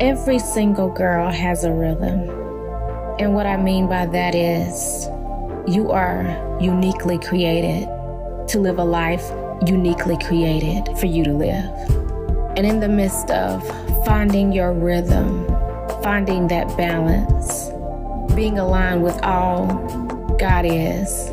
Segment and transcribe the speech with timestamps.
[0.00, 2.20] Every single girl has a rhythm.
[3.18, 5.06] And what I mean by that is
[5.68, 7.84] you are uniquely created
[8.48, 9.30] to live a life
[9.66, 11.66] uniquely created for you to live.
[12.56, 13.62] And in the midst of
[14.06, 15.46] finding your rhythm,
[16.02, 17.68] finding that balance,
[18.34, 19.66] being aligned with all
[20.38, 21.28] God is,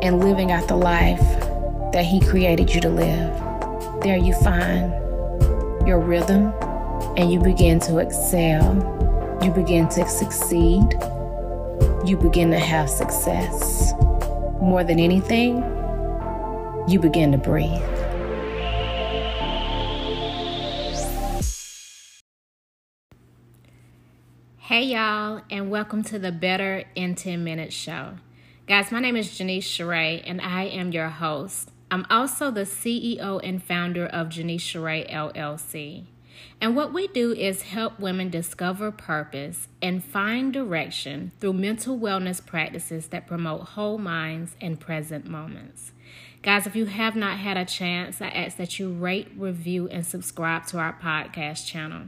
[0.00, 1.20] and living out the life
[1.92, 4.90] that He created you to live, there you find
[5.86, 6.54] your rhythm
[7.16, 9.40] and you begin to excel.
[9.42, 10.84] You begin to succeed.
[12.04, 13.92] You begin to have success.
[14.60, 15.56] More than anything,
[16.88, 17.82] you begin to breathe.
[24.58, 28.14] Hey, y'all, and welcome to the Better in 10 Minutes show.
[28.66, 31.70] Guys, my name is Jeanice Sherai, and I am your host.
[31.90, 36.06] I'm also the CEO and founder of Jeanice Sherai LLC.
[36.60, 42.44] And what we do is help women discover purpose and find direction through mental wellness
[42.44, 45.92] practices that promote whole minds and present moments.
[46.42, 50.04] Guys, if you have not had a chance, I ask that you rate, review, and
[50.04, 52.06] subscribe to our podcast channel.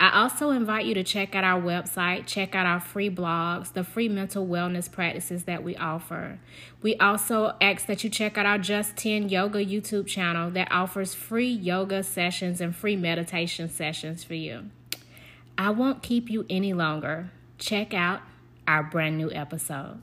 [0.00, 3.82] I also invite you to check out our website, check out our free blogs, the
[3.82, 6.38] free mental wellness practices that we offer.
[6.82, 11.14] We also ask that you check out our Just 10 Yoga YouTube channel that offers
[11.14, 14.70] free yoga sessions and free meditation sessions for you.
[15.56, 17.30] I won't keep you any longer.
[17.58, 18.20] Check out
[18.68, 20.00] our brand new episode.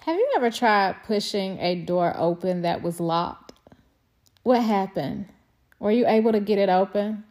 [0.00, 3.52] Have you ever tried pushing a door open that was locked?
[4.42, 5.26] What happened?
[5.78, 7.24] Were you able to get it open?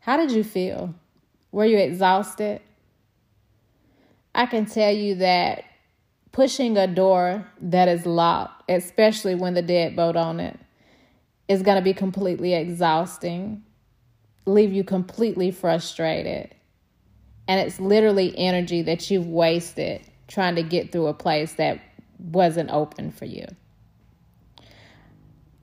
[0.00, 0.94] How did you feel?
[1.52, 2.60] Were you exhausted?
[4.34, 5.64] I can tell you that
[6.32, 10.58] pushing a door that is locked, especially when the deadbolt on it,
[11.48, 13.62] is going to be completely exhausting,
[14.44, 16.54] leave you completely frustrated.
[17.48, 21.80] And it's literally energy that you've wasted trying to get through a place that
[22.18, 23.46] wasn't open for you.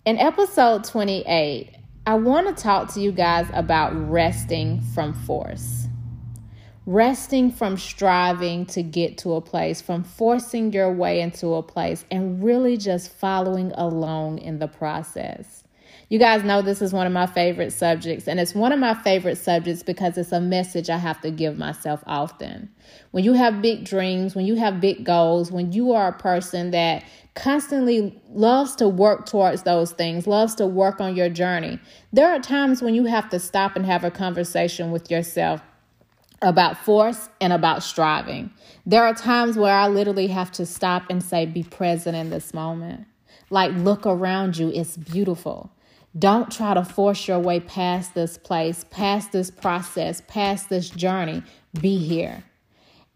[0.05, 1.75] In episode 28,
[2.05, 5.87] I want to talk to you guys about resting from force.
[6.85, 12.03] Resting from striving to get to a place, from forcing your way into a place,
[12.11, 15.62] and really just following along in the process.
[16.09, 18.93] You guys know this is one of my favorite subjects, and it's one of my
[18.93, 22.69] favorite subjects because it's a message I have to give myself often.
[23.11, 26.71] When you have big dreams, when you have big goals, when you are a person
[26.71, 27.03] that
[27.35, 31.79] constantly loves to work towards those things, loves to work on your journey,
[32.11, 35.61] there are times when you have to stop and have a conversation with yourself
[36.41, 38.51] about force and about striving.
[38.85, 42.53] There are times where I literally have to stop and say, be present in this
[42.53, 43.07] moment.
[43.49, 45.71] Like, look around you, it's beautiful.
[46.17, 51.41] Don't try to force your way past this place, past this process, past this journey.
[51.79, 52.43] Be here.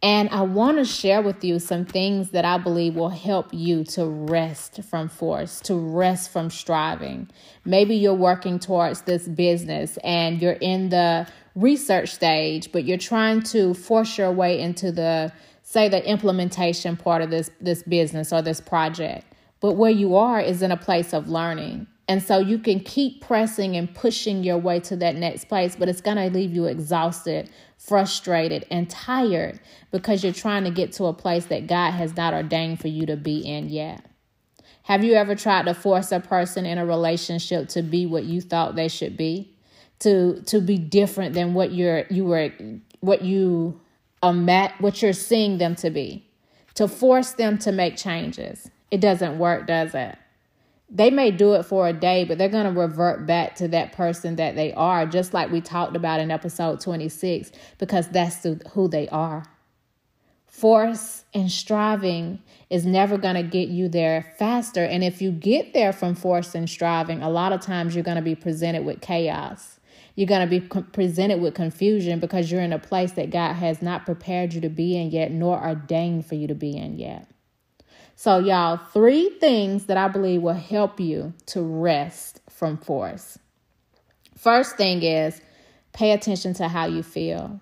[0.02, 3.84] And I want to share with you some things that I believe will help you
[3.86, 7.30] to rest from force, to rest from striving.
[7.66, 13.42] Maybe you're working towards this business and you're in the research stage, but you're trying
[13.42, 15.32] to force your way into the
[15.64, 19.26] say the implementation part of this this business or this project.
[19.60, 21.88] But where you are is in a place of learning.
[22.08, 25.90] And so you can keep pressing and pushing your way to that next place, but
[25.90, 29.60] it's going to leave you exhausted, frustrated, and tired
[29.92, 33.06] because you're trying to get to a place that God has not ordained for you
[33.08, 34.06] to be in yet.
[34.84, 38.40] Have you ever tried to force a person in a relationship to be what you
[38.40, 39.54] thought they should be?
[40.00, 42.54] To to be different than what you're you were
[43.02, 43.82] what you
[44.24, 44.48] um
[44.80, 46.26] what you're seeing them to be.
[46.76, 48.72] To force them to make changes.
[48.90, 50.18] It doesn't work, does it?
[50.90, 53.92] They may do it for a day, but they're going to revert back to that
[53.92, 58.88] person that they are, just like we talked about in episode 26, because that's who
[58.88, 59.46] they are.
[60.48, 64.84] Force and striving is never going to get you there faster.
[64.84, 68.16] And if you get there from force and striving, a lot of times you're going
[68.16, 69.80] to be presented with chaos.
[70.16, 73.82] You're going to be presented with confusion because you're in a place that God has
[73.84, 77.28] not prepared you to be in yet, nor ordained for you to be in yet.
[78.20, 83.38] So, y'all, three things that I believe will help you to rest from force.
[84.36, 85.40] First thing is
[85.94, 87.62] pay attention to how you feel.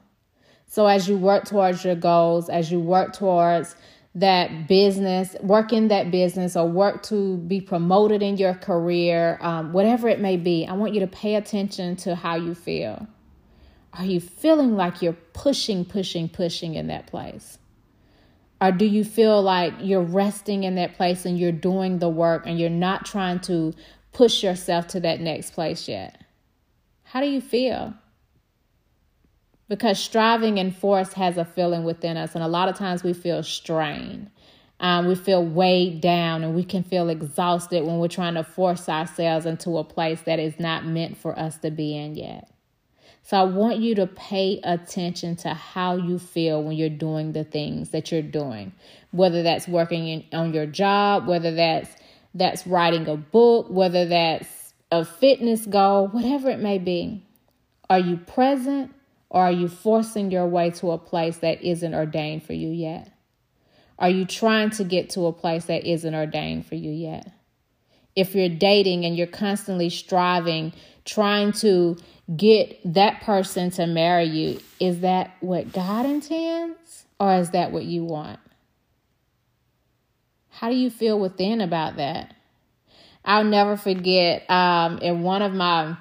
[0.66, 3.76] So, as you work towards your goals, as you work towards
[4.16, 9.74] that business, work in that business, or work to be promoted in your career, um,
[9.74, 13.06] whatever it may be, I want you to pay attention to how you feel.
[13.92, 17.58] Are you feeling like you're pushing, pushing, pushing in that place?
[18.62, 22.44] Or do you feel like you're resting in that place and you're doing the work
[22.46, 23.74] and you're not trying to
[24.14, 26.22] push yourself to that next place yet?
[27.04, 27.94] How do you feel?
[29.68, 33.14] because striving and force has a feeling within us, and a lot of times we
[33.14, 34.30] feel strained.
[34.80, 38.90] Um, we feel weighed down and we can feel exhausted when we're trying to force
[38.90, 42.52] ourselves into a place that is not meant for us to be in yet.
[43.24, 47.44] So I want you to pay attention to how you feel when you're doing the
[47.44, 48.72] things that you're doing,
[49.12, 51.90] whether that's working in, on your job, whether that's
[52.36, 57.24] that's writing a book, whether that's a fitness goal, whatever it may be.
[57.90, 58.94] Are you present
[59.30, 63.12] or are you forcing your way to a place that isn't ordained for you yet?
[63.98, 67.32] Are you trying to get to a place that isn't ordained for you yet?
[68.16, 70.74] If you're dating and you're constantly striving,
[71.04, 71.98] trying to
[72.36, 77.84] get that person to marry you, is that what God intends or is that what
[77.86, 78.40] you want?
[80.50, 82.34] How do you feel within about that?
[83.26, 85.98] I'll never forget um, in one of my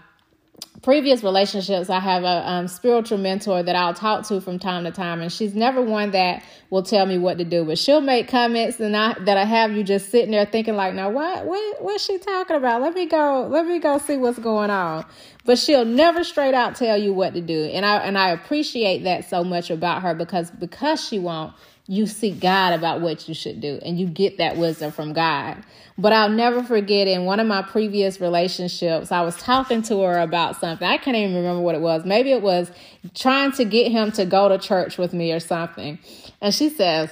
[0.85, 4.91] previous relationships, I have a um, spiritual mentor that I'll talk to from time to
[4.91, 8.29] time, and she's never one that will tell me what to do, but she'll make
[8.29, 11.83] comments and I, that I have you just sitting there thinking like, now what, what,
[11.83, 12.83] what's she talking about?
[12.83, 15.07] Let me go, let me go see what's going on.
[15.47, 19.05] But she'll never straight out tell you what to do, and I and I appreciate
[19.05, 21.53] that so much about her because because she won't
[21.87, 25.63] you seek God about what you should do and you get that wisdom from God.
[25.99, 30.19] But I'll never forget in one of my previous relationships, I was talking to her
[30.19, 30.87] about something.
[30.87, 32.05] I can't even remember what it was.
[32.05, 32.71] Maybe it was
[33.15, 35.99] trying to get him to go to church with me or something.
[36.41, 37.11] And she says,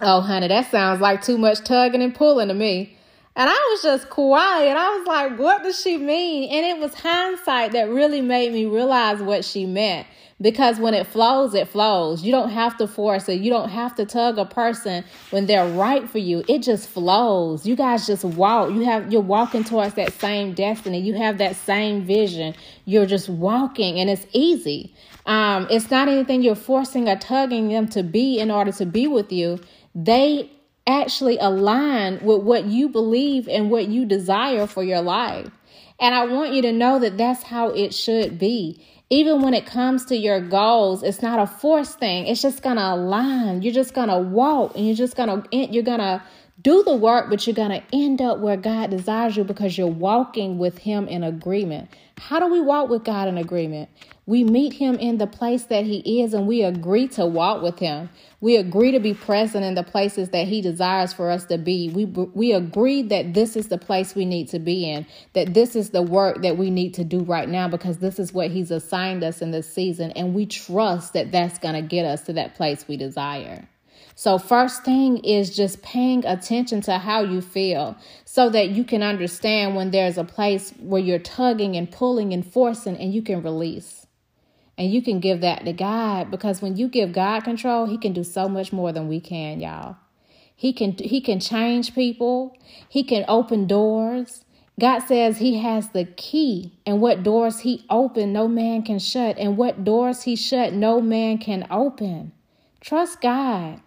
[0.00, 2.96] Oh, honey, that sounds like too much tugging and pulling to me.
[3.36, 4.76] And I was just quiet.
[4.76, 6.50] I was like, what does she mean?
[6.50, 10.06] And it was hindsight that really made me realize what she meant
[10.40, 12.22] because when it flows, it flows.
[12.22, 13.40] You don't have to force it.
[13.40, 16.42] You don't have to tug a person when they're right for you.
[16.48, 17.66] It just flows.
[17.66, 18.70] You guys just walk.
[18.70, 21.00] You have you're walking towards that same destiny.
[21.00, 22.54] You have that same vision.
[22.86, 24.94] You're just walking and it's easy.
[25.26, 29.06] Um, it's not anything you're forcing or tugging them to be in order to be
[29.06, 29.60] with you.
[29.94, 30.50] They
[30.86, 35.50] actually align with what you believe and what you desire for your life.
[36.00, 38.82] And I want you to know that that's how it should be
[39.12, 42.28] even when it comes to your goals, it's not a force thing.
[42.28, 43.60] It's just to align.
[43.60, 46.22] You're just to walk and you're just to, you're to
[46.62, 49.86] do the work, but you're going to end up where God desires you because you're
[49.86, 51.88] walking with Him in agreement.
[52.18, 53.88] How do we walk with God in agreement?
[54.26, 57.78] We meet Him in the place that He is and we agree to walk with
[57.78, 58.10] Him.
[58.40, 61.88] We agree to be present in the places that He desires for us to be.
[61.88, 65.76] We, we agree that this is the place we need to be in, that this
[65.76, 68.70] is the work that we need to do right now because this is what He's
[68.70, 70.10] assigned us in this season.
[70.12, 73.68] And we trust that that's going to get us to that place we desire.
[74.20, 77.96] So, first thing is just paying attention to how you feel
[78.26, 82.44] so that you can understand when there's a place where you're tugging and pulling and
[82.44, 84.06] forcing and you can release.
[84.76, 88.12] And you can give that to God because when you give God control, he can
[88.12, 89.96] do so much more than we can, y'all.
[90.54, 92.54] He can he can change people.
[92.90, 94.44] He can open doors.
[94.78, 99.38] God says he has the key, and what doors he open, no man can shut,
[99.38, 102.32] and what doors he shut, no man can open.
[102.82, 103.80] Trust God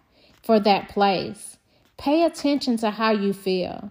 [0.44, 1.56] for that place.
[1.96, 3.90] Pay attention to how you feel.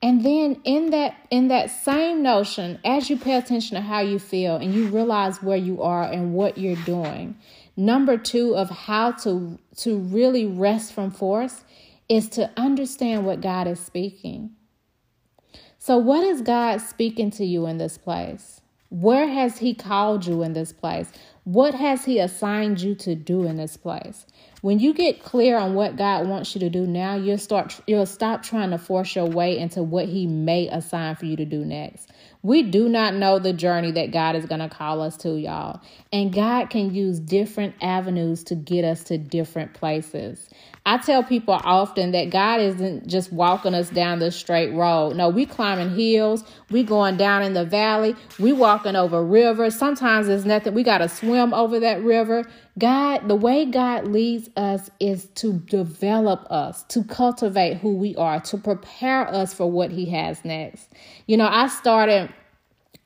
[0.00, 4.18] And then in that in that same notion, as you pay attention to how you
[4.18, 7.36] feel and you realize where you are and what you're doing,
[7.76, 11.64] number 2 of how to to really rest from force
[12.08, 14.50] is to understand what God is speaking.
[15.78, 18.60] So what is God speaking to you in this place?
[18.90, 21.10] Where has he called you in this place?
[21.44, 24.24] What has he assigned you to do in this place?
[24.62, 28.06] When you get clear on what God wants you to do now, you'll start you'll
[28.06, 31.62] stop trying to force your way into what he may assign for you to do
[31.62, 32.08] next.
[32.42, 35.80] We do not know the journey that God is going to call us to, y'all.
[36.12, 40.48] And God can use different avenues to get us to different places.
[40.86, 45.16] I tell people often that God isn't just walking us down the straight road.
[45.16, 49.74] No, we climbing hills, we going down in the valley, we walking over rivers.
[49.74, 52.44] Sometimes there's nothing, we got to swim over that river.
[52.78, 58.40] God, the way God leads us is to develop us, to cultivate who we are,
[58.40, 60.92] to prepare us for what He has next.
[61.26, 62.32] You know, I started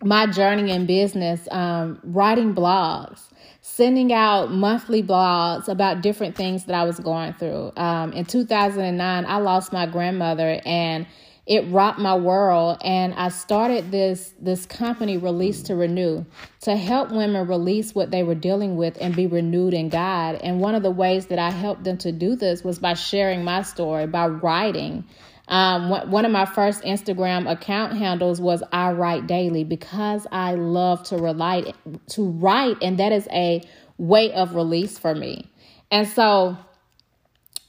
[0.03, 3.29] my journey in business um, writing blogs
[3.61, 7.71] sending out monthly blogs about different things that I was going through.
[7.77, 11.07] Um, in 2009, I lost my grandmother and
[11.49, 16.25] it rocked my world and i started this this company release to renew
[16.61, 20.61] to help women release what they were dealing with and be renewed in god and
[20.61, 23.63] one of the ways that i helped them to do this was by sharing my
[23.63, 25.05] story by writing
[25.49, 31.05] um, one of my first Instagram account handles was I write daily because I love
[31.05, 31.75] to relate
[32.09, 33.63] to write, and that is a
[33.97, 35.51] way of release for me.
[35.91, 36.59] And so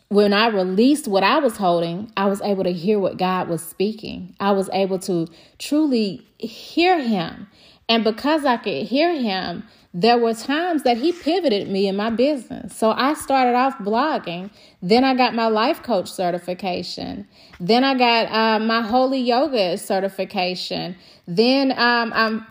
[0.09, 3.63] when I released what I was holding, I was able to hear what God was
[3.63, 4.35] speaking.
[4.39, 5.27] I was able to
[5.59, 7.47] truly hear Him.
[7.87, 9.63] And because I could hear Him,
[9.93, 12.75] there were times that he pivoted me in my business.
[12.75, 14.51] So I started off blogging.
[14.83, 17.27] Then I got my life coach certification.
[17.59, 20.95] Then I got uh, my holy yoga certification.
[21.27, 22.45] Then um, I'm,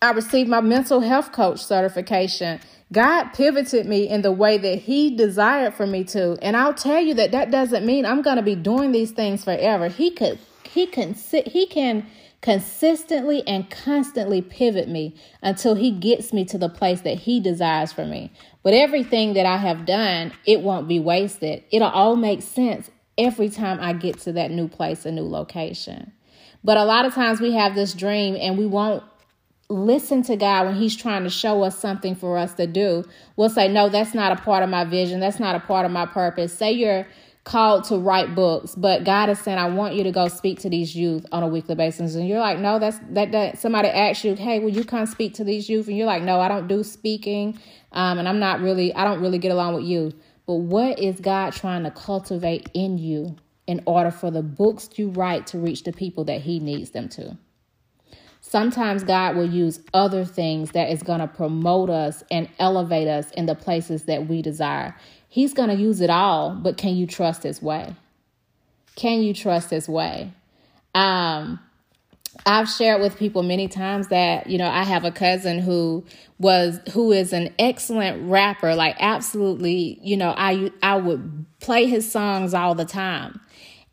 [0.00, 2.60] I received my mental health coach certification.
[2.92, 6.36] God pivoted me in the way that He desired for me to.
[6.42, 9.44] And I'll tell you that that doesn't mean I'm going to be doing these things
[9.44, 9.88] forever.
[9.88, 12.06] He could, He can, He can
[12.40, 17.92] consistently and constantly pivot me until he gets me to the place that he desires
[17.92, 18.32] for me.
[18.62, 21.64] But everything that I have done, it won't be wasted.
[21.70, 26.12] It'll all make sense every time I get to that new place, a new location.
[26.64, 29.02] But a lot of times we have this dream and we won't
[29.70, 33.04] listen to God when He's trying to show us something for us to do.
[33.36, 35.20] We'll say, No, that's not a part of my vision.
[35.20, 36.52] That's not a part of my purpose.
[36.52, 37.06] Say you're
[37.44, 40.68] called to write books, but God is saying, I want you to go speak to
[40.68, 42.14] these youth on a weekly basis.
[42.14, 45.34] And you're like, no, that's that, that somebody asks you, hey, will you come speak
[45.34, 45.88] to these youth?
[45.88, 47.58] And you're like, no, I don't do speaking.
[47.92, 50.12] Um, and I'm not really, I don't really get along with you.
[50.46, 53.36] But what is God trying to cultivate in you
[53.66, 57.08] in order for the books you write to reach the people that He needs them
[57.10, 57.38] to?
[58.50, 63.30] Sometimes God will use other things that is going to promote us and elevate us
[63.30, 64.96] in the places that we desire.
[65.28, 67.94] He's going to use it all, but can you trust his way?
[68.96, 70.32] Can you trust his way?
[70.96, 71.60] Um,
[72.44, 76.04] I've shared with people many times that, you know, I have a cousin who
[76.40, 82.10] was who is an excellent rapper, like absolutely, you know, I I would play his
[82.10, 83.38] songs all the time.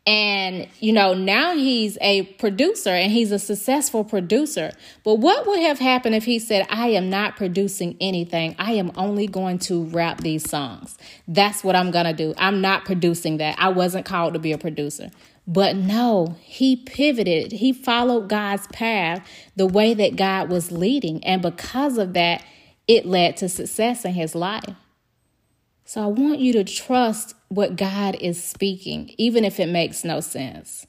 [0.08, 4.72] And, you know, now he's a producer and he's a successful producer.
[5.04, 8.56] But what would have happened if he said, I am not producing anything?
[8.58, 10.96] I am only going to rap these songs.
[11.28, 12.32] That's what I'm going to do.
[12.38, 13.56] I'm not producing that.
[13.58, 15.10] I wasn't called to be a producer.
[15.46, 17.52] But no, he pivoted.
[17.52, 21.22] He followed God's path the way that God was leading.
[21.22, 22.42] And because of that,
[22.86, 24.74] it led to success in his life.
[25.84, 30.20] So I want you to trust what God is speaking, even if it makes no
[30.20, 30.86] sense.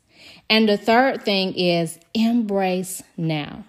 [0.50, 3.66] And the third thing is embrace now.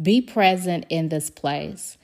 [0.00, 1.96] Be present in this place.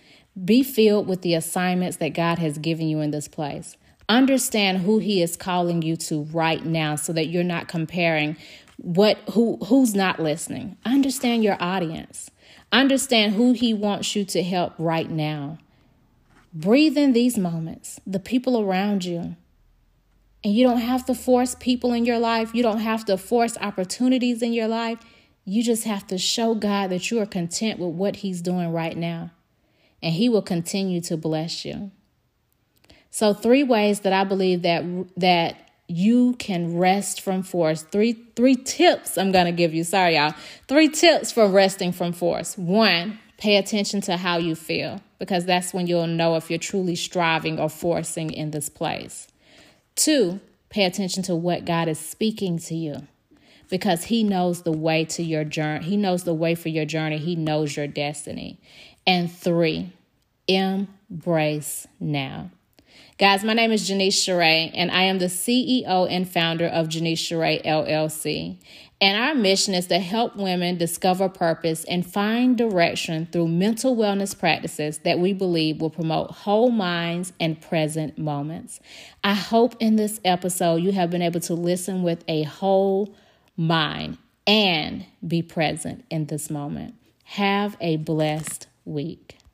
[0.42, 3.76] Be filled with the assignments that God has given you in this place.
[4.08, 8.36] Understand who he is calling you to right now so that you're not comparing
[8.76, 10.76] what who who's not listening.
[10.84, 12.30] Understand your audience.
[12.70, 15.58] Understand who he wants you to help right now.
[16.52, 19.36] Breathe in these moments, the people around you.
[20.46, 23.58] And you don't have to force people in your life, you don't have to force
[23.60, 25.00] opportunities in your life.
[25.44, 28.96] You just have to show God that you are content with what He's doing right
[28.96, 29.32] now.
[30.00, 31.90] And He will continue to bless you.
[33.10, 34.84] So, three ways that I believe that
[35.16, 37.82] that you can rest from force.
[37.82, 39.82] Three three tips I'm going to give you.
[39.82, 40.34] Sorry y'all.
[40.68, 42.56] Three tips for resting from force.
[42.56, 46.94] One, pay attention to how you feel because that's when you'll know if you're truly
[46.94, 49.26] striving or forcing in this place.
[49.96, 53.08] Two, pay attention to what God is speaking to you
[53.70, 55.84] because He knows the way to your journey.
[55.84, 57.18] He knows the way for your journey.
[57.18, 58.60] He knows your destiny.
[59.06, 59.92] And three,
[60.46, 62.50] embrace now.
[63.18, 67.14] Guys, my name is Jeanice Sherai, and I am the CEO and founder of Jeanice
[67.14, 68.58] Sherai LLC.
[68.98, 74.38] And our mission is to help women discover purpose and find direction through mental wellness
[74.38, 78.80] practices that we believe will promote whole minds and present moments.
[79.22, 83.14] I hope in this episode you have been able to listen with a whole
[83.54, 86.94] mind and be present in this moment.
[87.24, 89.35] Have a blessed week.